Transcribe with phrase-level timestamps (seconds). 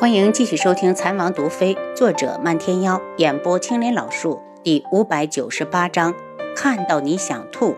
[0.00, 6.14] 欢迎继续收听《残王毒妃》，作者漫天妖，演播青莲老树，第五百九十八章。
[6.54, 7.74] 看到你想吐。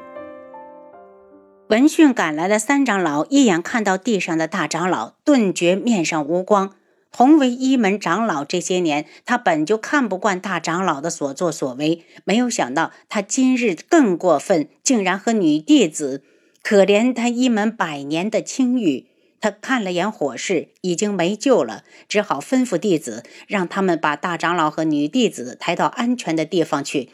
[1.69, 6.75] 闻讯赶来的三长老一眼看到地上的大长老，顿觉面上无光。
[7.11, 16.23] 同为一门长老，这些年他本就看不惯大长老的所作所为，没有想到他今日更过分，竟然和女弟子。
[16.63, 19.07] 可怜他一门百年的清誉。
[19.41, 27.09] 他看了眼火势，已经没救了，只好吩咐弟子，让他们把大长老和女弟子抬到安全的地方去。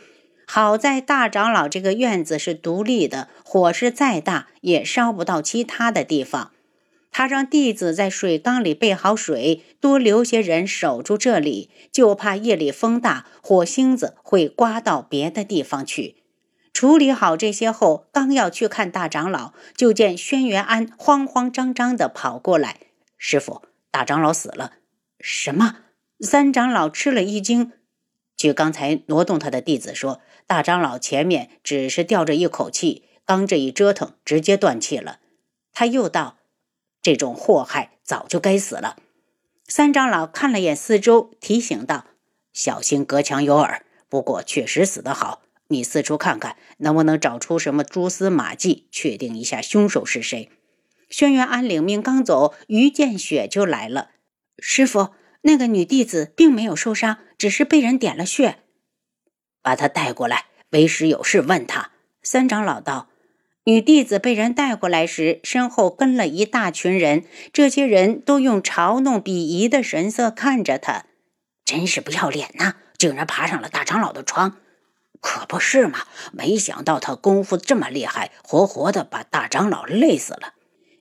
[0.48, 6.50] 好在大长老这个院子是独立的，火势再大也烧不到其他的地方。
[7.10, 16.16] 他让弟子在水缸里备好水，多留些人守住这里，就怕夜里风大，火星子会刮到别的地方去。
[16.76, 22.80] 处理好这些后，刚要去看大长老，就见轩辕安慌慌张张地跑过来
[23.16, 24.72] ：“师傅，大长老死了。
[25.18, 25.78] ”“什么？”
[26.20, 27.72] 三长老吃了一惊。
[28.36, 35.20] 据刚才挪动他的弟子说，大长老前面只是吊着一口气，刚这一折腾，直接断气了。
[35.72, 36.36] 他又道
[37.00, 38.98] ：“这种祸害早就该死了。”
[39.66, 42.04] 三长老看了眼四周，提醒道
[42.52, 43.86] ：“小心隔墙有耳。
[44.10, 50.50] 不过确实死得好。”你四处看看，能不能找出什么蛛丝马迹，确定一下凶手是谁？
[51.08, 54.10] 轩辕安领命刚走，于建雪就来了。
[54.58, 55.10] 师傅，
[55.42, 58.58] 那个女弟子并没有受伤，只是被人点了穴。
[59.62, 61.90] 把她带过来，为师有事问她。
[62.22, 63.08] 三长老道。
[63.64, 71.06] 女弟子被人带过来时，身后跟了一大群人，这些人都用嘲弄、鄙夷的神色看着她。
[71.64, 72.74] 真是不要脸呐！
[72.96, 74.58] 竟然爬上了大长老的床。
[75.28, 76.06] 可不是嘛！
[76.30, 80.54] 没想到他功夫这么厉害，活活的把大长老累死了。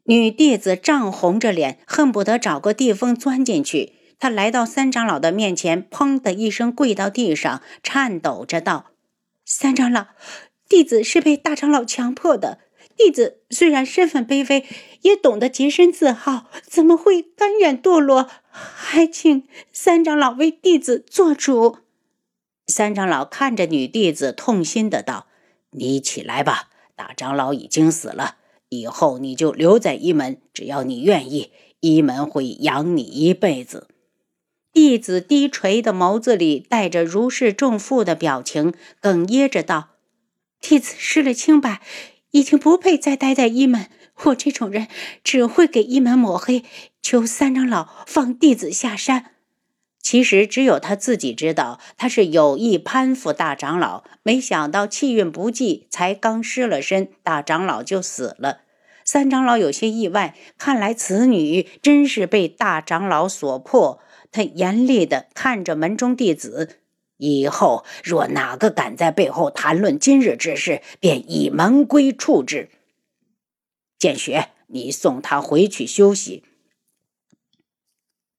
[0.06, 3.94] 女弟子涨红着脸，恨不得找个地缝钻进去。
[4.17, 8.86] 她来到三长老的面前，砰的一声跪到地上，颤抖着道
[9.45, 10.08] ：“三长老，
[10.67, 12.58] 弟子是被大长老强迫的。
[12.98, 14.66] 弟子虽然身份卑微，
[15.02, 18.28] 也懂得洁身自好，怎么会甘愿堕落？
[18.49, 21.78] 还请三长老为弟子做主。”
[22.67, 25.27] 三长老看着女弟子，痛心的道
[25.71, 28.37] ：“你起来吧，大长老已经死了，
[28.70, 33.87] 以后你就留在一门，只要你愿意，一门会养你一辈子。”
[34.73, 39.92] 弟子低垂的眸子里带着如释重负的表情，哽咽着道
[40.59, 41.81] ：“弟子失了清白，
[42.31, 43.89] 已经不配再待在一门。
[44.23, 44.87] 我这种人
[45.23, 46.64] 只会给一门抹黑，
[47.02, 49.33] 求三长老放弟子下山。”
[50.05, 58.61] 其实只有他自己知道，他是有意攀附大长老，没想到气运不济，才刚失了身，大长老就死了。
[59.04, 63.99] 三长老有些意外，看来此女真是被大长老所迫。
[64.32, 66.77] 他严厉地看着门中弟子，
[67.17, 72.70] 以后若哪个敢在背后谈论今日之事，便以门规处置。
[73.98, 76.43] 建雪，你送他回去休息。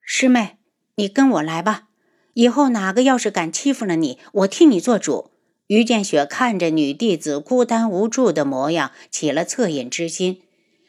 [0.00, 0.58] 师妹。
[0.98, 1.88] 你跟我来吧，
[2.32, 5.30] 以后哪个要是敢欺负了你，我替你做主。
[5.66, 10.40] 于建雪看着女弟子孤单无助的模样，起了恻隐之心。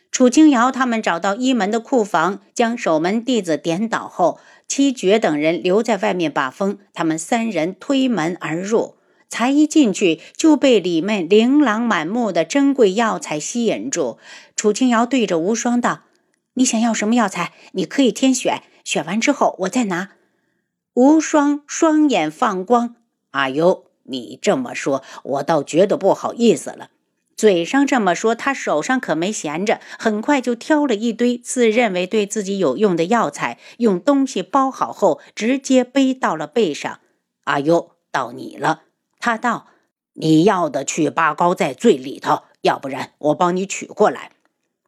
[0.09, 6.77] 楚清瑶他们找到一门的库房，将守门弟子点倒后，七绝等人留在外面把风。
[6.93, 8.95] 他们三人推门而入，
[9.27, 14.17] 才一进去就被里面琳琅满目的珍贵药材吸引住。
[14.55, 16.03] 楚清瑶对着无双道
[16.57, 17.53] ：“你想要什么药材？
[17.73, 20.11] 你可以添选。”选完之后，我再拿。
[20.93, 22.95] 无双双眼放光，
[23.31, 26.89] 阿尤，你这么说，我倒觉得不好意思了。
[27.35, 36.99] 嘴上这么说，他手上可没闲着，很快就挑了一堆自认为对自己有用的药材，用东西包好后，直接背到了背上。
[37.43, 38.83] 阿尤，到你了。
[39.19, 39.67] 他道
[40.15, 44.31] ：“你要的去八膏在最里头，要不然我帮你取过来。”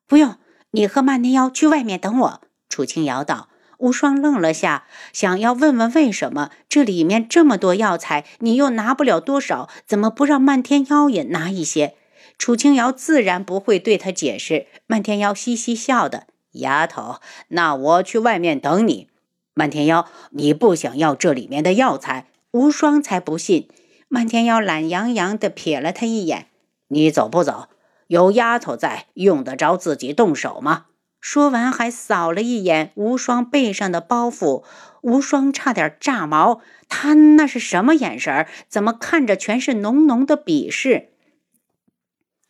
[0.07, 0.37] 不用，
[0.71, 2.41] 你和漫天妖去外面等我。
[2.69, 3.49] 楚清瑶道。
[3.79, 11.95] 无双愣了下，想要问问为什么这里面这么多药材，你又拿不了多少，怎么不让漫天妖也拿一些？
[12.37, 14.67] 楚清瑶自然不会对他解释。
[14.85, 19.07] 漫天妖嘻嘻笑的，丫头，那我去外面等你。
[19.53, 22.27] 漫天妖，你不想要这里面的药材？
[22.51, 23.69] 无双才不信。
[24.09, 26.47] 漫天妖懒洋洋地瞥了他一眼，
[26.89, 27.69] 你走不走？
[28.09, 30.85] 有丫头在，用得着自己动手吗？
[31.21, 34.63] 说完，还扫了一眼无双背上的包袱，
[35.03, 36.59] 无双差点炸毛。
[36.87, 38.47] 他那是什么眼神？
[38.67, 41.09] 怎么看着全是浓浓的鄙视？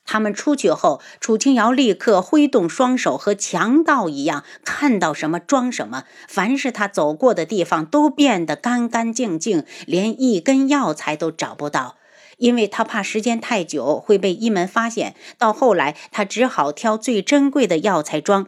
[0.05, 6.05] 他们出去后，楚清瑶立刻挥动双手，和强盗一样，看到什么装什么。
[6.29, 11.97] 凡是他走过的地方，都变得干干净净，连一根药材都找不到。
[12.39, 18.47] 因为他怕时间太久会被一门发现，到后来他只好挑最珍贵的药材装。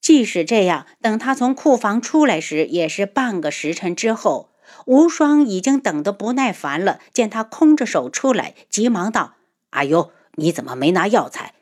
[0.00, 4.50] 即使这样，等他从库房出来时，也是半个时辰之后。
[4.86, 9.34] 无双已经等得不耐烦了，见他空着手出来，急忙道
[9.70, 11.52] ：“阿尤。”你怎么没拿药材？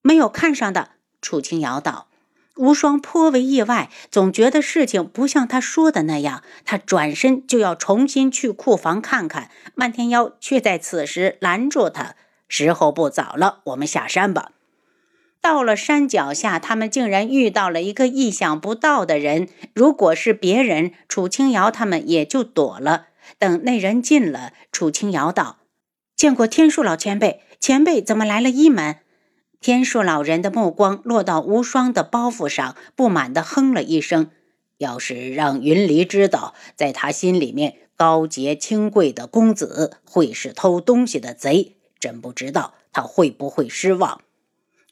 [0.00, 0.92] 没有看上的。
[1.20, 2.08] 楚清瑶道。
[2.56, 6.42] 无双颇为意外，总觉得事情不像他说的那样。
[6.64, 12.14] 他转身就要重新去库房看看，漫天妖却在此时拦住他
[12.48, 14.52] ：“时候不早了，我们下山吧。”
[15.40, 19.48] 到了山脚下，他们竟然遇到了一个意想不到的人。
[19.74, 23.08] 如果是别人，楚清瑶他们也就躲了。
[23.38, 25.58] 等那人近了，楚清瑶道
[26.16, 28.50] ：“见过天树老前辈。”前辈怎么来了？
[28.50, 28.96] 一门
[29.60, 34.30] 天树老人的目光落到无双的包袱上，不满地哼了一声。
[34.78, 44.20] 要是让云离知道，在他心里面，高洁清贵的公子会是偷东西的贼，真不知道他会不会失望。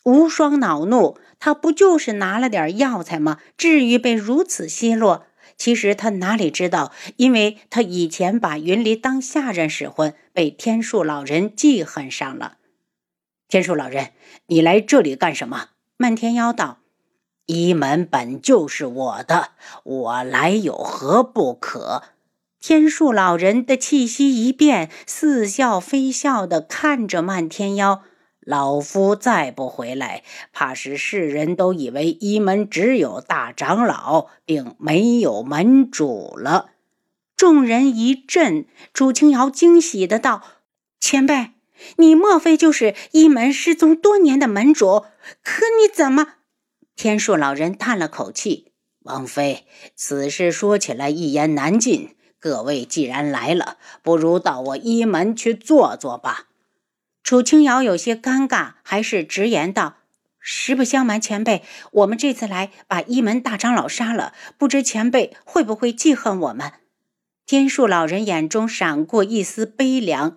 [0.05, 3.38] 无双恼怒，他不就是拿了点药材吗？
[3.56, 5.26] 至于被如此奚落？
[5.56, 12.56] 其实他哪里知道，因为他以前把云离当下人使唤，被天树老人记恨上了。
[13.49, 14.12] 天树老人，
[14.46, 15.69] 你来这里干什么？
[15.96, 16.79] 漫天妖道
[17.46, 19.50] ：“一门本就是我的，
[19.85, 22.02] 我来有何不可？”
[22.58, 28.02] 天树老人的气息一变，似笑非笑的看着漫天妖。
[28.41, 36.70] 老夫再不回来，怕是世人都以为一门只有大长老，并没有门主了。
[37.37, 40.43] 众人一震，朱清瑶惊喜的道
[41.00, 41.52] ：“前辈，
[41.96, 45.04] 你莫非就是一门失踪多年的门主？
[45.42, 46.34] 可你怎么？”
[46.96, 48.72] 天树老人叹了口气
[49.04, 49.66] ：“王妃，
[49.96, 52.16] 此事说起来一言难尽。
[52.38, 56.48] 各位既然来了，不如到我一门去坐坐吧。”
[57.24, 59.96] 楚清瑶有些尴尬，还是直言道
[60.38, 66.72] ：“实不相瞒，前辈，我们这次来把一门大长老杀了，不知前辈会不会记恨我们？”
[67.46, 70.36] 天树老人眼中闪过一丝悲凉。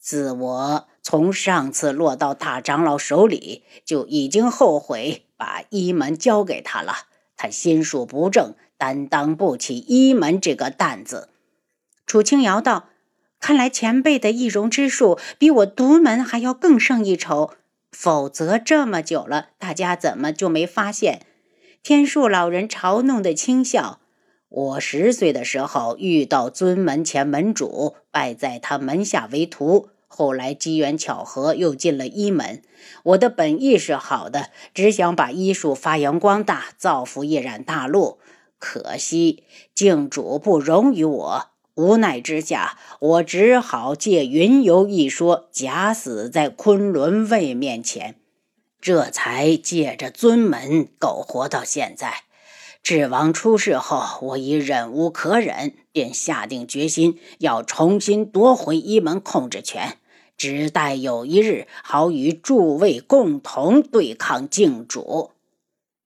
[0.00, 6.94] 自我从上次落到大长老手里，就已经后悔把一门交给他了。
[7.36, 11.28] 他心术不正，担当不起一门这个担子。
[12.06, 12.88] 楚清瑶道。
[13.40, 17.52] 看来前辈的易容之术比我独门还要更胜一筹，
[17.92, 21.22] 否则这么久了，大家怎么就没发现？
[21.84, 24.00] 天树老人嘲弄的轻笑
[24.48, 32.62] ：“我十岁的时候遇到尊门前门主，拜在他门下为徒，后来机缘巧合又进了医门。
[33.02, 38.18] 我的本意是好的，只想把医术发扬光大，造福一染大陆。
[38.58, 41.46] 可惜镜主不容于我。”
[41.78, 48.16] 无奈之下，我只好借云游一说，假死在昆仑卫面前，
[48.80, 52.24] 这才借着尊门苟活到现在。
[52.82, 59.98] 智王出事后，我已忍无可忍，便下定决心要重新夺回一门控制权，
[60.38, 65.32] 只待有一日，好与诸位共同对抗镜主。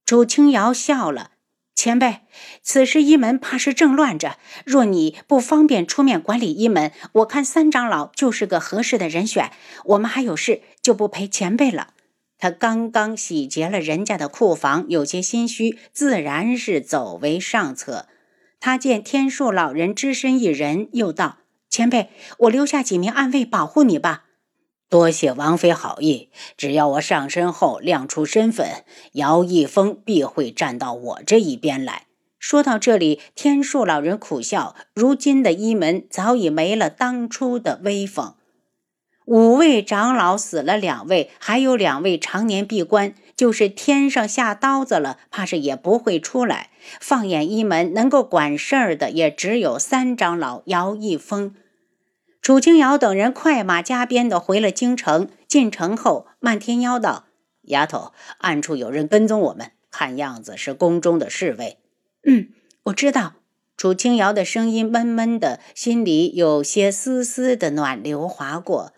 [0.04, 1.30] 楚清瑶笑了。
[1.74, 2.20] 前辈，
[2.62, 4.36] 此时一门怕是正乱着。
[4.64, 9.50] 若你不方便出面管理一门，我看三长老就是个合适的人选。
[9.86, 11.94] 我们还有事，就不陪前辈了。
[12.42, 18.06] 他刚刚洗劫了人家的库房，有些心虚，自然是走为上策。
[18.58, 21.36] 他见天树老人只身一人，又道
[21.70, 24.24] ：“前辈，我留下几名暗卫保护你吧。”
[24.90, 28.82] 多谢王妃好意，只要我上身后亮出身份，
[29.12, 32.06] 姚一峰必会站到我这一边来。
[32.40, 38.34] 说到这里，天树老人苦笑：如今的一门早已没了当初的威风。
[39.32, 46.68] 五位长老死了两位，还有两位常年闭关，就是天上下刀子了，怕是也不会出来。
[47.00, 51.54] 放眼一门，能够管事儿的也只有三长老姚一峰。
[52.42, 55.30] 楚清瑶等人快马加鞭的回了京城。
[55.48, 57.24] 进城后，漫天妖道
[57.68, 61.78] ：“丫头，暗处有人跟踪我们，看样子是宫中的侍卫。
[62.28, 62.48] ”“嗯，
[62.82, 63.36] 我知道。”
[63.78, 68.92] 楚清瑶的声音闷闷的，心里有些丝丝的暖流划过。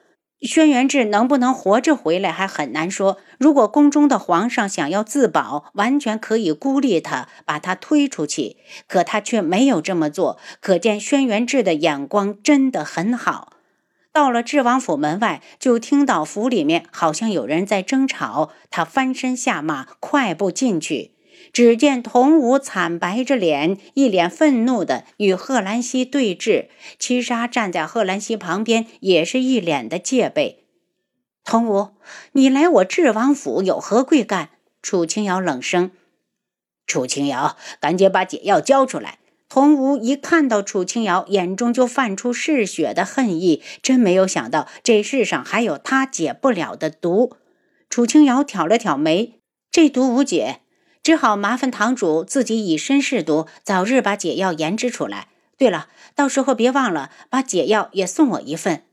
[0.46, 3.18] 轩辕志能不能活着回来还很难说。
[3.38, 8.58] 如果宫中的皇上想要自保，完全可以孤立他，把他推出去。
[8.86, 13.54] 可他却没有这么做，可见轩辕志的眼光真的很好。
[14.12, 18.50] 到了智王府门外，就听到府里面好像有人在争吵。
[18.70, 21.13] 他翻身下马，快步进去。
[21.54, 26.66] 只见童武惨白着脸，一脸愤怒的与贺兰溪对峙。
[26.98, 30.64] 七杀站在贺兰溪旁边，也是一脸的戒备。
[31.44, 31.90] 童武，
[32.32, 34.50] 你来我智王府有何贵干？
[34.82, 35.92] 楚清瑶冷声
[36.88, 43.62] ：“楚清瑶，赶紧把解药交出来！”童武一看到楚清瑶，眼中就泛出嗜血的恨意。
[43.80, 47.36] 真没有想到，这世上还有他解不了的毒。
[47.88, 49.38] 楚清瑶挑了挑眉
[49.70, 50.62] ：“这毒无解，
[51.04, 55.28] 只好麻烦堂主自己以身试毒，早日把解药研制出来。
[55.58, 58.84] 对了，到时候别忘了把解药也送我一份。”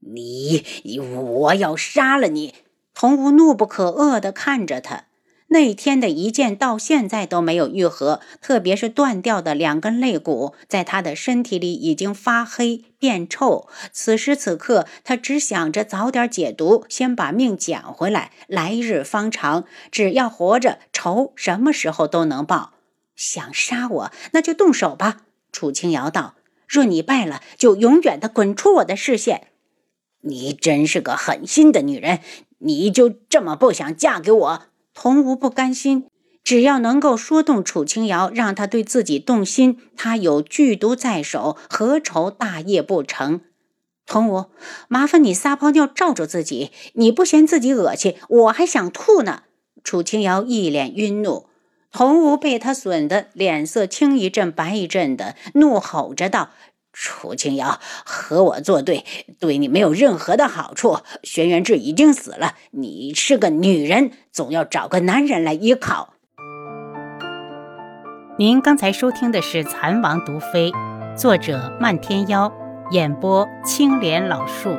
[0.00, 0.62] 你，
[1.00, 2.54] 我要杀了你！
[2.92, 5.06] 童无怒不可遏的看着他。
[5.48, 13.68] 那天的一剑到现在都没有愈合，特别是断掉的两根肋骨，在他的身体里已经发黑变臭。
[13.92, 19.64] 此时此刻，他只想着早点解毒，先把命捡回来，来日方长。
[19.92, 22.72] 只要活着，仇什么时候都能报。
[23.14, 25.22] 想杀我，那就动手吧。
[25.52, 26.34] 楚清瑶道
[26.68, 29.46] ：“若你败了，就永远的滚出我的视线。”
[30.22, 32.18] 你真是个狠心的女人，
[32.58, 34.62] 你就这么不想嫁给我？
[34.98, 36.06] 童无不甘心，
[36.42, 43.42] 只要能够说动楚清瑶，让他对自己动心，他有剧毒在手，何愁大业不成？
[44.06, 44.46] 童无，
[44.88, 49.42] 麻烦你撒泡尿罩住自己，你不嫌自己恶心，我还想吐呢。
[49.84, 51.44] 楚清瑶一脸晕怒，
[51.92, 56.48] 童无被他损得脸色青一阵白一阵的，怒吼着道。
[56.98, 59.04] 楚清瑶和我作对，
[59.38, 61.00] 对你没有任何的好处。
[61.22, 66.14] 轩辕志已经死了，你是个女人，总要找个男人来依靠。
[68.38, 70.72] 您刚才收听的是《蚕王毒妃》，
[71.16, 72.50] 作者漫天妖，
[72.90, 74.74] 演播青莲老树。